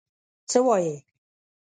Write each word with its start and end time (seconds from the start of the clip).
څه 0.49 0.59
وايې؟ 0.65 0.95